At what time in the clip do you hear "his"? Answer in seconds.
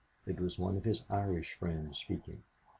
0.83-1.03